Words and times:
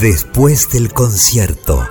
Después 0.00 0.68
del 0.70 0.92
concierto. 0.92 1.82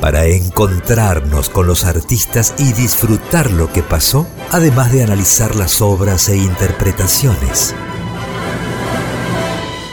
Para 0.00 0.26
encontrarnos 0.26 1.48
con 1.48 1.66
los 1.66 1.84
artistas 1.84 2.54
y 2.58 2.72
disfrutar 2.74 3.50
lo 3.50 3.72
que 3.72 3.82
pasó, 3.82 4.24
además 4.52 4.92
de 4.92 5.02
analizar 5.02 5.56
las 5.56 5.82
obras 5.82 6.28
e 6.28 6.36
interpretaciones. 6.36 7.74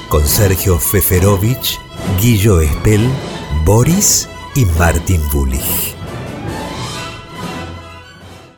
Con 0.07 0.27
Sergio 0.27 0.77
Feferovich, 0.77 1.79
Guillo 2.21 2.61
Espel, 2.61 3.09
Boris 3.65 4.29
y 4.53 4.65
Martin 4.65 5.21
Bullich. 5.31 5.94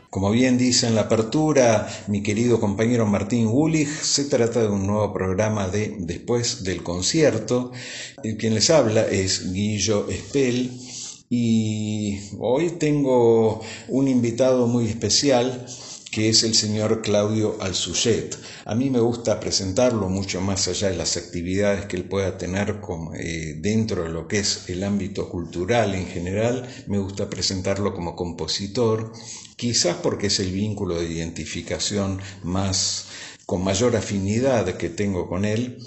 Como 0.09 0.31
bien 0.31 0.57
dice 0.57 0.87
en 0.87 0.95
la 0.95 1.01
apertura 1.01 1.85
mi 2.07 2.23
querido 2.23 2.61
compañero 2.61 3.05
Martín 3.05 3.47
Wulich, 3.47 3.89
se 3.89 4.23
trata 4.25 4.61
de 4.61 4.69
un 4.69 4.87
nuevo 4.87 5.11
programa 5.13 5.67
de 5.67 5.95
Después 5.99 6.63
del 6.63 6.81
concierto. 6.81 7.73
Quien 8.39 8.55
les 8.55 8.69
habla 8.69 9.01
es 9.05 9.51
Guillo 9.51 10.07
Espel 10.09 10.71
y 11.29 12.19
hoy 12.39 12.69
tengo 12.79 13.59
un 13.89 14.07
invitado 14.07 14.67
muy 14.67 14.85
especial 14.87 15.65
que 16.11 16.29
es 16.29 16.43
el 16.43 16.55
señor 16.55 17.01
Claudio 17.01 17.57
Alsuchet. 17.61 18.37
A 18.65 18.75
mí 18.75 18.89
me 18.89 18.99
gusta 18.99 19.39
presentarlo 19.39 20.09
mucho 20.09 20.41
más 20.41 20.67
allá 20.67 20.89
de 20.89 20.97
las 20.97 21.17
actividades 21.17 21.85
que 21.85 21.97
él 21.97 22.05
pueda 22.05 22.37
tener 22.37 22.79
como, 22.79 23.13
eh, 23.13 23.55
dentro 23.59 24.03
de 24.03 24.09
lo 24.09 24.27
que 24.27 24.39
es 24.39 24.69
el 24.69 24.83
ámbito 24.83 25.29
cultural 25.29 25.95
en 25.95 26.07
general, 26.07 26.67
me 26.87 26.99
gusta 26.99 27.29
presentarlo 27.29 27.93
como 27.93 28.15
compositor, 28.15 29.11
quizás 29.55 29.97
porque 29.97 30.27
es 30.27 30.39
el 30.39 30.51
vínculo 30.51 30.99
de 30.99 31.11
identificación 31.11 32.19
más 32.43 33.05
con 33.45 33.63
mayor 33.63 33.95
afinidad 33.95 34.77
que 34.77 34.89
tengo 34.89 35.27
con 35.27 35.45
él, 35.45 35.77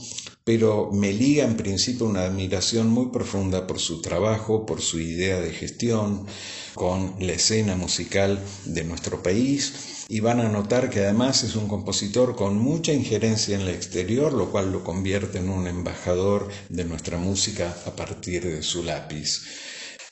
pero 0.44 0.90
me 0.92 1.12
liga 1.12 1.44
en 1.44 1.56
principio 1.56 2.06
una 2.06 2.24
admiración 2.24 2.88
muy 2.88 3.10
profunda 3.10 3.66
por 3.66 3.78
su 3.78 4.00
trabajo, 4.00 4.64
por 4.64 4.80
su 4.80 4.98
idea 4.98 5.40
de 5.40 5.52
gestión, 5.52 6.26
con 6.74 7.14
la 7.20 7.32
escena 7.32 7.76
musical 7.76 8.42
de 8.64 8.84
nuestro 8.84 9.22
país 9.22 9.99
y 10.10 10.18
van 10.18 10.40
a 10.40 10.48
notar 10.48 10.90
que 10.90 11.04
además 11.04 11.44
es 11.44 11.54
un 11.54 11.68
compositor 11.68 12.34
con 12.34 12.58
mucha 12.58 12.92
injerencia 12.92 13.54
en 13.54 13.60
el 13.62 13.68
exterior, 13.68 14.32
lo 14.32 14.50
cual 14.50 14.72
lo 14.72 14.82
convierte 14.82 15.38
en 15.38 15.48
un 15.48 15.68
embajador 15.68 16.48
de 16.68 16.84
nuestra 16.84 17.16
música 17.16 17.76
a 17.86 17.92
partir 17.94 18.42
de 18.44 18.64
su 18.64 18.82
lápiz. 18.82 19.40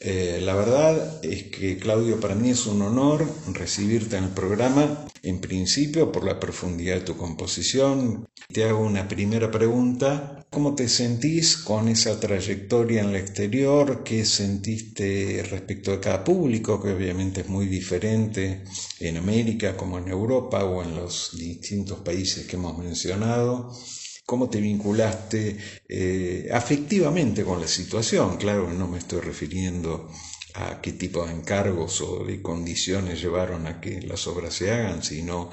Eh, 0.00 0.38
la 0.42 0.54
verdad 0.54 1.24
es 1.24 1.44
que 1.44 1.76
Claudio, 1.76 2.20
para 2.20 2.36
mí 2.36 2.50
es 2.50 2.66
un 2.66 2.82
honor 2.82 3.26
recibirte 3.52 4.16
en 4.16 4.24
el 4.24 4.30
programa, 4.30 5.06
en 5.24 5.40
principio 5.40 6.12
por 6.12 6.24
la 6.24 6.38
profundidad 6.38 6.96
de 6.96 7.00
tu 7.00 7.16
composición. 7.16 8.26
Te 8.52 8.64
hago 8.64 8.80
una 8.80 9.08
primera 9.08 9.50
pregunta. 9.50 10.46
¿Cómo 10.50 10.74
te 10.74 10.88
sentís 10.88 11.56
con 11.56 11.88
esa 11.88 12.18
trayectoria 12.18 13.02
en 13.02 13.10
el 13.10 13.16
exterior? 13.16 14.02
¿Qué 14.04 14.24
sentiste 14.24 15.44
respecto 15.50 15.90
de 15.90 16.00
cada 16.00 16.24
público, 16.24 16.80
que 16.80 16.92
obviamente 16.92 17.42
es 17.42 17.48
muy 17.48 17.66
diferente 17.66 18.64
en 19.00 19.16
América 19.16 19.76
como 19.76 19.98
en 19.98 20.08
Europa 20.08 20.64
o 20.64 20.82
en 20.82 20.94
los 20.94 21.36
distintos 21.36 21.98
países 21.98 22.46
que 22.46 22.56
hemos 22.56 22.78
mencionado? 22.78 23.72
Cómo 24.28 24.50
te 24.50 24.60
vinculaste 24.60 25.56
eh, 25.88 26.50
afectivamente 26.52 27.44
con 27.44 27.62
la 27.62 27.66
situación. 27.66 28.36
Claro, 28.36 28.70
no 28.70 28.86
me 28.86 28.98
estoy 28.98 29.20
refiriendo 29.20 30.10
a 30.52 30.82
qué 30.82 30.92
tipo 30.92 31.24
de 31.24 31.32
encargos 31.32 32.02
o 32.02 32.26
de 32.26 32.42
condiciones 32.42 33.22
llevaron 33.22 33.66
a 33.66 33.80
que 33.80 34.02
las 34.02 34.26
obras 34.26 34.52
se 34.52 34.70
hagan, 34.70 35.02
sino 35.02 35.50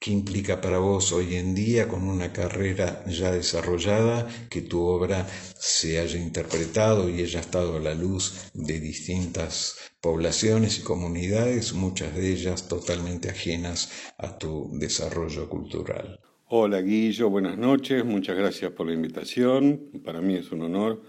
qué 0.00 0.10
implica 0.10 0.62
para 0.62 0.78
vos 0.78 1.12
hoy 1.12 1.34
en 1.36 1.54
día 1.54 1.86
con 1.86 2.08
una 2.08 2.32
carrera 2.32 3.04
ya 3.06 3.30
desarrollada 3.30 4.26
que 4.48 4.62
tu 4.62 4.80
obra 4.80 5.26
se 5.58 5.98
haya 5.98 6.18
interpretado 6.18 7.10
y 7.10 7.20
haya 7.22 7.40
estado 7.40 7.76
a 7.76 7.80
la 7.80 7.94
luz 7.94 8.50
de 8.54 8.80
distintas 8.80 9.76
poblaciones 10.00 10.78
y 10.78 10.82
comunidades, 10.82 11.74
muchas 11.74 12.14
de 12.16 12.32
ellas 12.32 12.68
totalmente 12.68 13.28
ajenas 13.28 13.90
a 14.16 14.38
tu 14.38 14.70
desarrollo 14.78 15.46
cultural. 15.50 16.23
Hola 16.56 16.82
Guillo, 16.82 17.30
buenas 17.30 17.58
noches, 17.58 18.04
muchas 18.04 18.36
gracias 18.36 18.70
por 18.70 18.86
la 18.86 18.92
invitación. 18.92 19.90
Para 20.04 20.20
mí 20.20 20.34
es 20.34 20.52
un 20.52 20.62
honor 20.62 21.02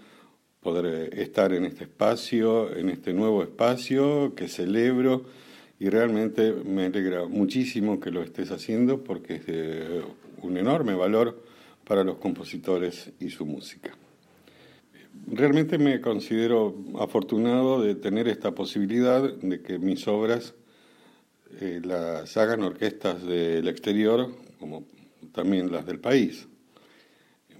poder 0.58 0.86
eh, 1.12 1.22
estar 1.22 1.52
en 1.52 1.64
este 1.64 1.84
espacio, 1.84 2.76
en 2.76 2.88
este 2.90 3.12
nuevo 3.12 3.44
espacio 3.44 4.34
que 4.34 4.48
celebro 4.48 5.26
y 5.78 5.88
realmente 5.88 6.52
me 6.52 6.86
alegra 6.86 7.28
muchísimo 7.28 8.00
que 8.00 8.10
lo 8.10 8.24
estés 8.24 8.50
haciendo 8.50 9.04
porque 9.04 9.36
es 9.36 9.46
de 9.46 10.02
un 10.42 10.56
enorme 10.56 10.96
valor 10.96 11.40
para 11.84 12.02
los 12.02 12.16
compositores 12.16 13.12
y 13.20 13.30
su 13.30 13.46
música. 13.46 13.96
Realmente 15.28 15.78
me 15.78 16.00
considero 16.00 16.74
afortunado 16.98 17.80
de 17.80 17.94
tener 17.94 18.26
esta 18.26 18.52
posibilidad 18.52 19.22
de 19.22 19.62
que 19.62 19.78
mis 19.78 20.08
obras 20.08 20.54
eh, 21.60 21.80
las 21.84 22.36
hagan 22.36 22.64
orquestas 22.64 23.24
del 23.24 23.68
exterior, 23.68 24.34
como 24.58 24.95
también 25.32 25.70
las 25.72 25.86
del 25.86 25.98
país. 26.00 26.46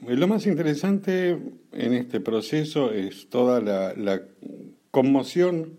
Lo 0.06 0.28
más 0.28 0.46
interesante 0.46 1.38
en 1.72 1.92
este 1.94 2.20
proceso 2.20 2.92
es 2.92 3.28
toda 3.28 3.60
la, 3.60 4.22
conmoción 4.90 5.76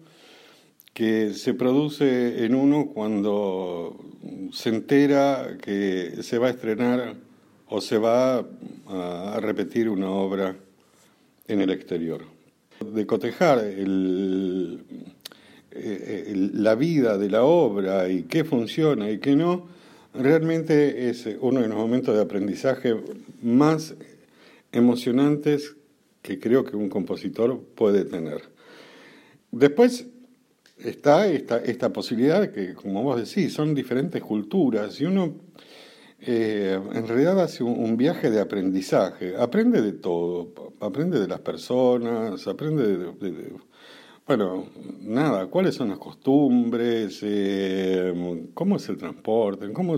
que 0.94 1.34
se 1.34 1.56
produce 1.56 2.46
en 2.46 2.54
uno 2.54 2.92
cuando 2.94 3.98
se 4.52 4.70
entera 4.70 5.58
que 5.60 6.22
se 6.22 6.38
va 6.38 6.48
a 6.48 6.52
estrenar 6.52 7.16
o 7.68 7.82
se 7.82 7.98
va 7.98 8.46
a 8.88 9.40
repetir 9.42 9.90
una 9.90 10.12
obra 10.12 10.56
en 11.48 11.62
el 11.62 11.72
exterior. 11.72 12.26
De 12.80 13.08
cotejar 13.08 13.60
eh, 13.64 14.78
la 16.54 16.76
vida 16.76 17.18
de 17.18 17.30
la 17.30 17.44
obra 17.44 18.08
y 18.08 18.24
qué 18.24 18.44
funciona 18.44 19.10
y 19.10 19.18
qué 19.18 19.36
no, 19.36 19.77
Realmente 20.20 21.10
es 21.10 21.28
uno 21.42 21.62
de 21.62 21.68
los 21.68 21.78
momentos 21.78 22.16
de 22.16 22.22
aprendizaje 22.22 22.96
más 23.42 23.96
emocionantes 24.72 25.76
que 26.22 26.40
creo 26.40 26.64
que 26.66 26.76
un 26.76 26.90
compositor 26.90 27.62
puede 27.76 28.04
tener. 28.04 28.42
Después 29.52 30.08
está 30.80 31.28
esta, 31.28 31.58
esta 31.58 31.94
posibilidad 31.94 32.52
que, 32.52 32.74
como 32.74 33.04
vos 33.04 33.18
decís, 33.18 33.54
son 33.54 33.74
diferentes 33.74 34.22
culturas 34.22 35.00
y 35.00 35.06
uno 35.06 35.36
eh, 36.20 36.80
en 36.94 37.08
realidad 37.08 37.40
hace 37.40 37.64
un, 37.64 37.96
viaje 37.96 38.32
de 38.32 38.40
aprendizaje, 38.40 39.36
aprende 39.38 39.82
de 39.82 39.94
todo, 39.94 40.74
aprende 40.80 41.20
de 41.20 41.28
las 41.28 41.42
personas, 41.42 42.48
aprende 42.48 42.98
de 42.98 43.54
bueno, 44.28 44.66
nada, 45.04 45.48
¿cuáles 45.48 45.76
son 45.76 45.88
las 45.88 46.00
costumbres? 46.00 47.20
Eh, 47.24 48.14
¿Cómo 48.54 48.76
es 48.76 48.90
el 48.90 48.98
transporte? 48.98 49.72
¿Cómo, 49.72 49.98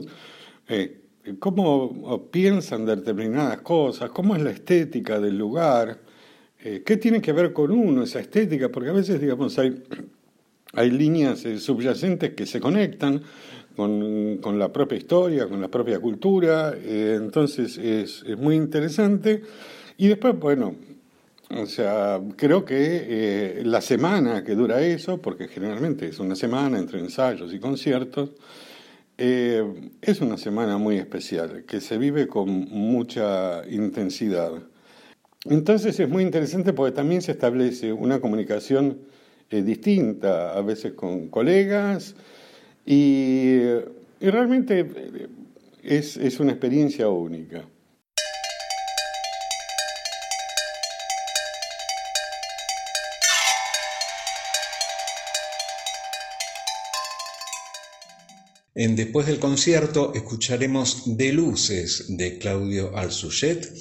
eh, 0.67 1.01
¿Cómo 1.39 2.29
piensan 2.29 2.85
de 2.85 2.97
determinadas 2.97 3.61
cosas? 3.61 4.11
¿Cómo 4.11 4.35
es 4.35 4.43
la 4.43 4.51
estética 4.51 5.19
del 5.19 5.35
lugar? 5.35 5.99
Eh, 6.63 6.83
¿Qué 6.85 6.97
tiene 6.97 7.21
que 7.21 7.33
ver 7.33 7.53
con 7.53 7.71
uno 7.71 8.03
esa 8.03 8.19
estética? 8.19 8.69
Porque 8.69 8.91
a 8.91 8.93
veces, 8.93 9.19
digamos, 9.19 9.57
hay, 9.57 9.83
hay 10.73 10.91
líneas 10.91 11.39
subyacentes 11.57 12.35
que 12.35 12.45
se 12.45 12.59
conectan 12.59 13.23
con, 13.75 14.37
con, 14.37 14.59
la 14.59 14.71
propia 14.71 14.99
historia, 14.99 15.47
con 15.47 15.59
la 15.59 15.69
propia 15.69 15.99
cultura, 15.99 16.75
entonces 16.85 17.79
es, 17.79 18.23
es 18.27 18.37
muy 18.37 18.55
interesante. 18.55 19.41
Y 19.97 20.07
después, 20.07 20.37
bueno, 20.37 20.75
o 21.55 21.65
sea, 21.65 22.21
creo 22.35 22.63
que 22.63 22.77
eh, 22.77 23.61
la 23.65 23.81
semana 23.81 24.43
que 24.43 24.53
dura 24.55 24.81
eso, 24.81 25.19
porque 25.19 25.47
generalmente 25.47 26.07
es 26.07 26.19
una 26.19 26.35
semana 26.35 26.77
entre 26.77 26.99
ensayos 26.99 27.53
y 27.53 27.59
conciertos, 27.59 28.31
eh, 29.17 29.63
es 30.01 30.21
una 30.21 30.37
semana 30.37 30.77
muy 30.77 30.97
especial, 30.97 31.65
que 31.65 31.81
se 31.81 31.97
vive 31.97 32.27
con 32.27 32.49
mucha 32.49 33.63
intensidad. 33.67 34.51
Entonces 35.45 35.99
es 35.99 36.07
muy 36.07 36.23
interesante 36.23 36.73
porque 36.73 36.95
también 36.95 37.21
se 37.21 37.31
establece 37.31 37.91
una 37.93 38.19
comunicación 38.19 38.99
eh, 39.49 39.63
distinta, 39.63 40.53
a 40.53 40.61
veces 40.61 40.93
con 40.93 41.29
colegas, 41.29 42.15
y, 42.85 43.59
y 44.19 44.29
realmente 44.29 44.87
es, 45.83 46.15
es 46.17 46.39
una 46.39 46.51
experiencia 46.51 47.09
única. 47.09 47.63
Después 58.75 59.25
del 59.25 59.39
concierto 59.39 60.13
escucharemos 60.13 61.17
De 61.17 61.33
Luces 61.33 62.05
de 62.07 62.37
Claudio 62.37 62.95
Alsuchet, 62.95 63.73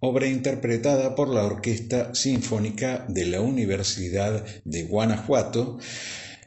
obra 0.00 0.26
interpretada 0.26 1.14
por 1.14 1.28
la 1.28 1.44
Orquesta 1.44 2.14
Sinfónica 2.14 3.06
de 3.08 3.26
la 3.26 3.40
Universidad 3.40 4.44
de 4.64 4.84
Guanajuato, 4.84 5.78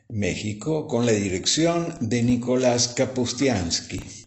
México, 0.10 0.88
con 0.88 1.06
la 1.06 1.14
dirección 1.14 1.96
de 2.02 2.24
Nicolás 2.24 2.90
Kapustiansky. 2.90 4.21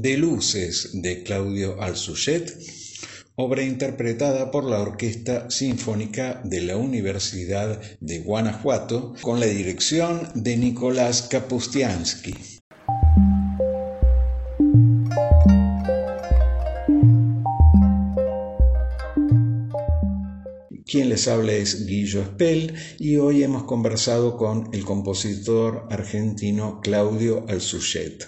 De 0.00 0.16
Luces 0.16 0.90
de 0.94 1.22
Claudio 1.22 1.82
Alsuchet, 1.82 2.56
obra 3.34 3.62
interpretada 3.62 4.50
por 4.50 4.64
la 4.64 4.80
Orquesta 4.80 5.50
Sinfónica 5.50 6.40
de 6.44 6.62
la 6.62 6.78
Universidad 6.78 7.78
de 8.00 8.20
Guanajuato 8.20 9.14
con 9.20 9.38
la 9.38 9.46
dirección 9.46 10.28
de 10.34 10.56
Nicolás 10.56 11.22
Kapustiansky. 11.22 12.34
Quien 20.86 21.08
les 21.10 21.28
habla 21.28 21.52
es 21.52 21.86
Guillo 21.86 22.24
Spell 22.24 22.74
y 22.98 23.16
hoy 23.16 23.42
hemos 23.42 23.64
conversado 23.64 24.38
con 24.38 24.70
el 24.72 24.84
compositor 24.84 25.86
argentino 25.90 26.80
Claudio 26.82 27.44
Alsuchet. 27.48 28.26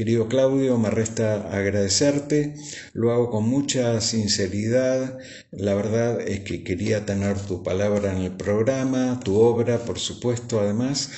Querido 0.00 0.28
Claudio, 0.28 0.78
me 0.78 0.88
resta 0.88 1.54
agradecerte, 1.54 2.54
lo 2.94 3.12
hago 3.12 3.28
con 3.28 3.46
mucha 3.46 4.00
sinceridad, 4.00 5.18
la 5.50 5.74
verdad 5.74 6.22
es 6.22 6.40
que 6.40 6.64
quería 6.64 7.04
tener 7.04 7.38
tu 7.38 7.62
palabra 7.62 8.16
en 8.16 8.22
el 8.22 8.30
programa, 8.32 9.20
tu 9.22 9.38
obra, 9.38 9.76
por 9.84 9.98
supuesto, 9.98 10.58
además, 10.58 11.10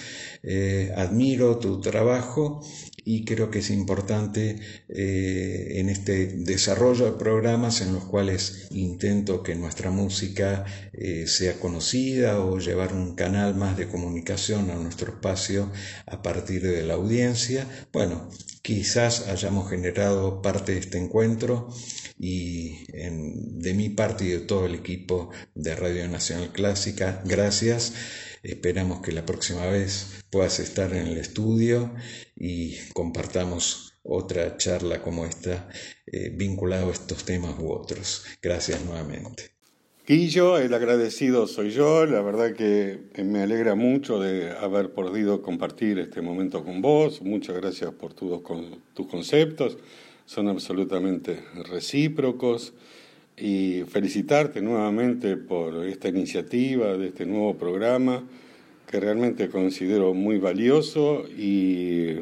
eh, 0.42 0.92
admiro 0.96 1.58
tu 1.58 1.80
trabajo 1.80 2.62
y 3.04 3.24
creo 3.24 3.50
que 3.50 3.60
es 3.60 3.70
importante 3.70 4.58
eh, 4.88 5.72
en 5.76 5.88
este 5.88 6.26
desarrollo 6.26 7.04
de 7.06 7.18
programas 7.18 7.80
en 7.80 7.92
los 7.92 8.04
cuales 8.04 8.68
intento 8.70 9.42
que 9.42 9.54
nuestra 9.54 9.90
música 9.90 10.64
eh, 10.92 11.26
sea 11.26 11.58
conocida 11.58 12.40
o 12.44 12.58
llevar 12.58 12.92
un 12.92 13.14
canal 13.14 13.54
más 13.54 13.76
de 13.76 13.88
comunicación 13.88 14.70
a 14.70 14.76
nuestro 14.76 15.12
espacio 15.12 15.70
a 16.06 16.22
partir 16.22 16.62
de 16.62 16.82
la 16.82 16.94
audiencia. 16.94 17.66
Bueno, 17.92 18.28
quizás 18.62 19.28
hayamos 19.28 19.68
generado 19.70 20.42
parte 20.42 20.72
de 20.72 20.78
este 20.78 20.98
encuentro 20.98 21.68
y 22.18 22.84
de 22.92 23.74
mi 23.74 23.88
parte 23.88 24.24
y 24.24 24.28
de 24.28 24.40
todo 24.40 24.66
el 24.66 24.76
equipo 24.76 25.30
de 25.54 25.74
Radio 25.74 26.08
Nacional 26.08 26.52
Clásica, 26.52 27.20
gracias. 27.24 27.92
Esperamos 28.42 29.00
que 29.02 29.12
la 29.12 29.24
próxima 29.24 29.66
vez 29.66 30.24
puedas 30.30 30.58
estar 30.58 30.92
en 30.94 31.06
el 31.06 31.18
estudio 31.18 31.94
y 32.36 32.76
compartamos 32.92 33.92
otra 34.02 34.56
charla 34.56 35.00
como 35.00 35.24
esta 35.26 35.68
eh, 36.06 36.30
vinculado 36.34 36.88
a 36.88 36.92
estos 36.92 37.24
temas 37.24 37.54
u 37.60 37.70
otros. 37.70 38.24
Gracias 38.42 38.84
nuevamente. 38.84 39.52
Guillo, 40.04 40.58
el 40.58 40.74
agradecido 40.74 41.46
soy 41.46 41.70
yo, 41.70 42.04
la 42.06 42.20
verdad 42.22 42.54
que 42.54 42.98
me 43.22 43.42
alegra 43.42 43.76
mucho 43.76 44.18
de 44.18 44.50
haber 44.50 44.92
podido 44.92 45.42
compartir 45.42 46.00
este 46.00 46.20
momento 46.20 46.64
con 46.64 46.82
vos, 46.82 47.22
muchas 47.22 47.56
gracias 47.56 47.92
por 47.92 48.12
tus, 48.12 48.42
tus 48.94 49.06
conceptos, 49.06 49.78
son 50.26 50.48
absolutamente 50.48 51.44
recíprocos 51.70 52.74
y 53.36 53.82
felicitarte 53.88 54.60
nuevamente 54.60 55.36
por 55.36 55.86
esta 55.86 56.08
iniciativa 56.08 56.96
de 56.96 57.08
este 57.08 57.26
nuevo 57.26 57.56
programa 57.56 58.22
que 58.86 59.00
realmente 59.00 59.48
considero 59.48 60.12
muy 60.12 60.38
valioso 60.38 61.24
y 61.28 62.16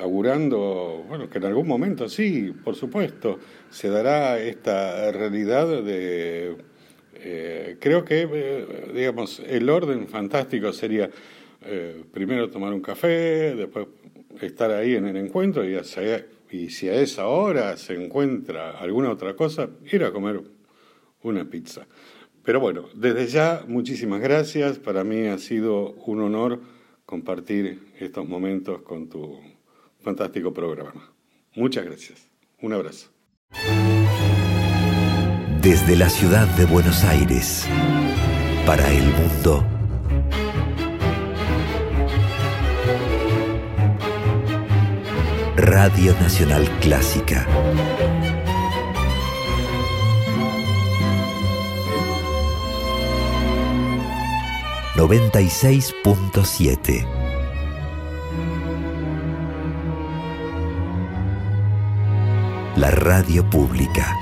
augurando, 0.00 1.04
bueno, 1.08 1.28
que 1.28 1.38
en 1.38 1.44
algún 1.44 1.66
momento 1.66 2.08
sí, 2.08 2.52
por 2.64 2.76
supuesto, 2.76 3.38
se 3.68 3.88
dará 3.88 4.38
esta 4.38 5.12
realidad 5.12 5.82
de, 5.82 6.56
eh, 7.14 7.76
creo 7.80 8.04
que, 8.04 8.28
eh, 8.32 8.66
digamos, 8.94 9.40
el 9.40 9.68
orden 9.68 10.08
fantático 10.08 10.72
sería 10.72 11.10
eh, 11.62 12.04
primero 12.12 12.48
tomar 12.48 12.72
un 12.72 12.80
café, 12.80 13.54
después 13.54 13.88
estar 14.40 14.70
ahí 14.70 14.94
en 14.94 15.06
el 15.06 15.16
encuentro 15.16 15.68
y 15.68 15.74
hacer 15.74 16.37
y 16.50 16.70
si 16.70 16.88
a 16.88 16.94
esa 16.94 17.26
hora 17.26 17.76
se 17.76 17.94
encuentra 17.94 18.78
alguna 18.78 19.10
otra 19.10 19.34
cosa, 19.34 19.68
ir 19.90 20.04
a 20.04 20.12
comer 20.12 20.42
una 21.22 21.44
pizza. 21.48 21.86
Pero 22.42 22.60
bueno, 22.60 22.86
desde 22.94 23.26
ya, 23.26 23.64
muchísimas 23.68 24.20
gracias. 24.20 24.78
Para 24.78 25.04
mí 25.04 25.26
ha 25.26 25.38
sido 25.38 25.92
un 26.06 26.20
honor 26.20 26.60
compartir 27.04 27.92
estos 27.98 28.26
momentos 28.26 28.82
con 28.82 29.08
tu 29.08 29.38
fantástico 30.00 30.52
programa. 30.52 31.12
Muchas 31.54 31.84
gracias. 31.84 32.28
Un 32.62 32.72
abrazo. 32.72 33.10
Desde 35.62 35.96
la 35.96 36.08
ciudad 36.08 36.46
de 36.56 36.64
Buenos 36.64 37.04
Aires, 37.04 37.66
para 38.64 38.90
el 38.92 39.04
mundo 39.04 39.77
Radio 45.60 46.14
Nacional 46.20 46.70
Clásica. 46.78 47.44
Noventa 54.96 55.40
y 55.40 55.50
seis 55.50 55.92
punto 56.04 56.44
siete. 56.44 57.04
La 62.76 62.92
radio 62.92 63.44
pública. 63.50 64.14